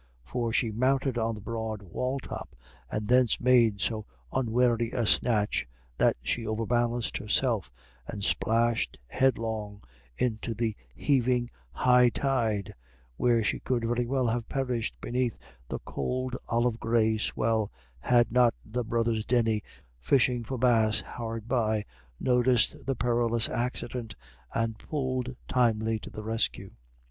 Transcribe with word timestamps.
For 0.23 0.51
she 0.51 0.71
mounted 0.71 1.19
on 1.19 1.35
the 1.35 1.41
broad 1.41 1.83
wall 1.83 2.19
top, 2.19 2.55
and 2.89 3.07
thence 3.07 3.39
made 3.39 3.79
so 3.79 4.07
unwary 4.33 4.89
a 4.89 5.05
snatch 5.05 5.67
that 5.99 6.17
she 6.23 6.43
overbalanced 6.47 7.17
herself 7.17 7.71
and 8.07 8.23
splashed 8.23 8.97
headlong 9.05 9.83
into 10.17 10.55
the 10.55 10.75
heaving 10.95 11.51
high 11.71 12.09
tide, 12.09 12.73
where 13.15 13.43
she 13.43 13.61
would 13.69 13.83
very 13.85 14.03
soon 14.03 14.27
have 14.29 14.49
perished 14.49 14.95
beneath 15.01 15.37
the 15.67 15.77
cold 15.85 16.35
olive 16.49 16.79
gray 16.79 17.19
swell, 17.19 17.71
had 17.99 18.31
not 18.31 18.55
the 18.65 18.83
brothers 18.83 19.23
Denny, 19.23 19.61
fishing 19.99 20.43
for 20.43 20.57
bass 20.57 21.01
hard 21.01 21.47
by, 21.47 21.85
noticed 22.19 22.87
the 22.87 22.95
perilous 22.95 23.47
accident, 23.47 24.15
and 24.51 24.79
pulled 24.79 25.35
timely 25.47 25.99
to 25.99 26.09
the 26.09 26.23
rescue. 26.23 26.71